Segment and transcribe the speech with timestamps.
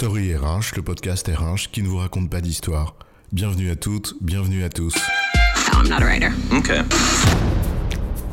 [0.00, 2.96] Story RH, le podcast RH qui ne vous raconte pas d'histoire.
[3.32, 4.94] Bienvenue à toutes, bienvenue à tous.
[5.74, 6.30] I'm not a writer.
[6.50, 6.80] Okay.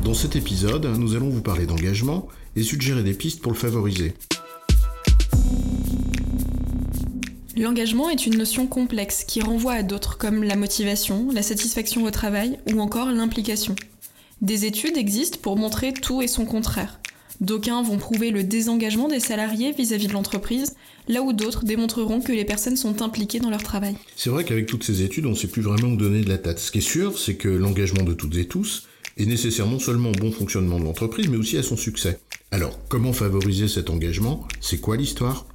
[0.02, 2.26] Dans cet épisode, nous allons vous parler d'engagement
[2.56, 4.14] et suggérer des pistes pour le favoriser.
[7.54, 12.10] L'engagement est une notion complexe qui renvoie à d'autres comme la motivation, la satisfaction au
[12.10, 13.76] travail ou encore l'implication.
[14.40, 16.98] Des études existent pour montrer tout et son contraire.
[17.40, 20.74] D'aucuns vont prouver le désengagement des salariés vis-à-vis de l'entreprise,
[21.06, 23.94] là où d'autres démontreront que les personnes sont impliquées dans leur travail.
[24.16, 26.38] C'est vrai qu'avec toutes ces études, on ne sait plus vraiment où donner de la
[26.38, 26.58] tête.
[26.58, 30.10] Ce qui est sûr, c'est que l'engagement de toutes et tous est nécessaire non seulement
[30.10, 32.18] au bon fonctionnement de l'entreprise, mais aussi à son succès.
[32.50, 34.46] Alors, comment favoriser cet engagement?
[34.60, 35.46] C'est quoi l'histoire?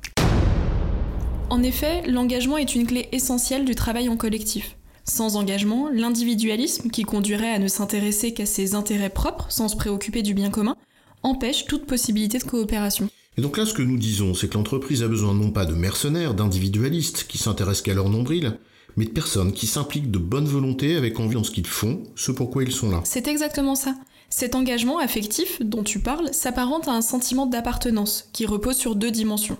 [1.49, 4.77] En effet, l'engagement est une clé essentielle du travail en collectif.
[5.03, 10.21] Sans engagement, l'individualisme, qui conduirait à ne s'intéresser qu'à ses intérêts propres sans se préoccuper
[10.21, 10.77] du bien commun,
[11.23, 13.09] empêche toute possibilité de coopération.
[13.37, 15.73] Et donc là, ce que nous disons, c'est que l'entreprise a besoin non pas de
[15.73, 18.59] mercenaires, d'individualistes qui s'intéressent qu'à leur nombril,
[18.95, 22.31] mais de personnes qui s'impliquent de bonne volonté avec envie dans ce qu'ils font, ce
[22.31, 23.01] pourquoi ils sont là.
[23.05, 23.95] C'est exactement ça.
[24.29, 29.11] Cet engagement affectif dont tu parles s'apparente à un sentiment d'appartenance qui repose sur deux
[29.11, 29.57] dimensions.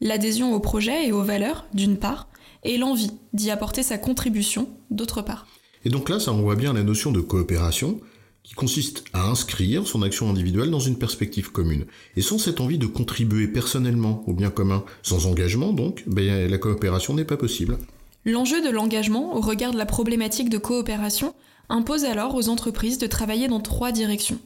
[0.00, 2.28] L'adhésion au projet et aux valeurs, d'une part,
[2.64, 5.46] et l'envie d'y apporter sa contribution, d'autre part.
[5.84, 8.00] Et donc là, ça renvoie bien la notion de coopération,
[8.46, 11.84] qui consiste à inscrire son action individuelle dans une perspective commune.
[12.14, 16.58] Et sans cette envie de contribuer personnellement au bien commun, sans engagement donc, ben, la
[16.58, 17.76] coopération n'est pas possible.
[18.24, 21.34] L'enjeu de l'engagement, au regard de la problématique de coopération,
[21.68, 24.38] impose alors aux entreprises de travailler dans trois directions.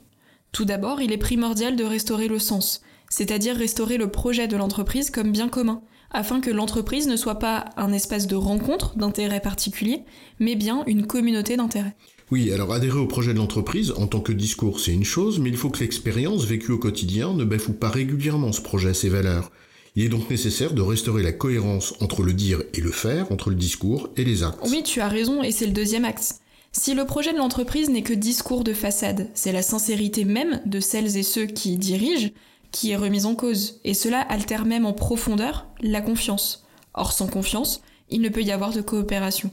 [0.51, 5.11] Tout d'abord, il est primordial de restaurer le sens, c'est-à-dire restaurer le projet de l'entreprise
[5.11, 10.03] comme bien commun, afin que l'entreprise ne soit pas un espace de rencontre d'intérêts particuliers,
[10.39, 11.95] mais bien une communauté d'intérêts.
[12.31, 15.49] Oui, alors adhérer au projet de l'entreprise en tant que discours, c'est une chose, mais
[15.49, 19.51] il faut que l'expérience vécue au quotidien ne bafoue pas régulièrement ce projet, ses valeurs.
[19.97, 23.51] Il est donc nécessaire de restaurer la cohérence entre le dire et le faire, entre
[23.51, 24.61] le discours et les actes.
[24.71, 26.41] Oui, tu as raison, et c'est le deuxième axe.
[26.71, 30.79] Si le projet de l'entreprise n'est que discours de façade, c'est la sincérité même de
[30.79, 32.31] celles et ceux qui dirigent
[32.73, 36.67] qui est remise en cause, et cela altère même en profondeur la confiance.
[36.95, 39.51] Or, sans confiance, il ne peut y avoir de coopération.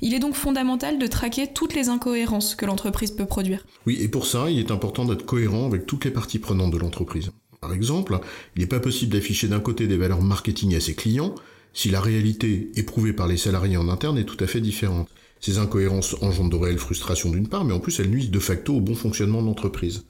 [0.00, 3.66] Il est donc fondamental de traquer toutes les incohérences que l'entreprise peut produire.
[3.86, 6.78] Oui, et pour ça, il est important d'être cohérent avec toutes les parties prenantes de
[6.78, 7.30] l'entreprise.
[7.60, 8.20] Par exemple,
[8.54, 11.34] il n'est pas possible d'afficher d'un côté des valeurs marketing à ses clients
[11.72, 15.08] si la réalité éprouvée par les salariés en interne est tout à fait différente.
[15.40, 18.74] Ces incohérences engendrent de réelles frustrations d'une part, mais en plus elles nuisent de facto
[18.74, 20.04] au bon fonctionnement de l'entreprise.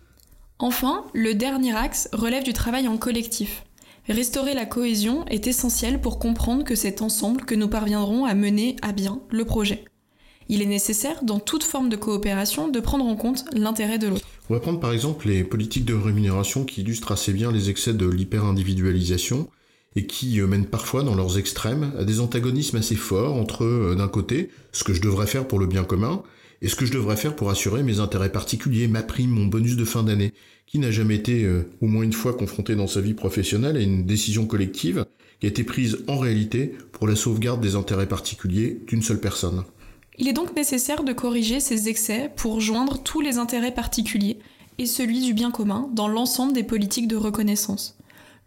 [0.61, 3.65] Enfin, le dernier axe relève du travail en collectif.
[4.09, 8.75] Restaurer la cohésion est essentiel pour comprendre que c'est ensemble que nous parviendrons à mener
[8.83, 9.85] à bien le projet.
[10.49, 14.27] Il est nécessaire, dans toute forme de coopération, de prendre en compte l'intérêt de l'autre.
[14.51, 17.95] On va prendre par exemple les politiques de rémunération qui illustrent assez bien les excès
[17.95, 19.49] de l'hyper-individualisation
[19.95, 23.95] et qui euh, mènent parfois dans leurs extrêmes à des antagonismes assez forts entre, euh,
[23.95, 26.23] d'un côté, ce que je devrais faire pour le bien commun,
[26.61, 29.77] et ce que je devrais faire pour assurer mes intérêts particuliers, ma prime, mon bonus
[29.77, 30.33] de fin d'année
[30.67, 33.81] Qui n'a jamais été euh, au moins une fois confronté dans sa vie professionnelle à
[33.81, 35.05] une décision collective
[35.41, 39.65] qui a été prise en réalité pour la sauvegarde des intérêts particuliers d'une seule personne
[40.19, 44.39] Il est donc nécessaire de corriger ces excès pour joindre tous les intérêts particuliers
[44.79, 47.97] et celui du bien commun dans l'ensemble des politiques de reconnaissance.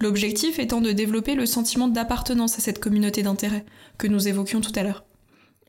[0.02, 3.66] L'objectif étant de développer le sentiment d'appartenance à cette communauté d'intérêts
[3.98, 5.06] que nous évoquions tout à l'heure.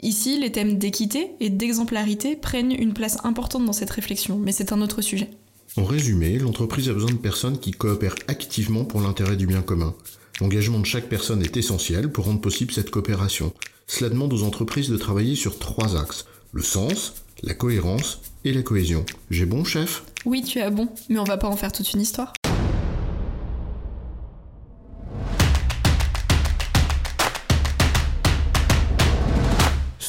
[0.05, 4.73] Ici, les thèmes d'équité et d'exemplarité prennent une place importante dans cette réflexion, mais c'est
[4.73, 5.31] un autre sujet.
[5.77, 9.95] En résumé, l'entreprise a besoin de personnes qui coopèrent activement pour l'intérêt du bien commun.
[10.41, 13.53] L'engagement de chaque personne est essentiel pour rendre possible cette coopération.
[13.87, 16.25] Cela demande aux entreprises de travailler sur trois axes.
[16.53, 17.15] Le sens,
[17.45, 19.05] la cohérence et la cohésion.
[19.31, 20.03] J'ai bon, chef?
[20.25, 22.33] Oui, tu as bon, mais on va pas en faire toute une histoire.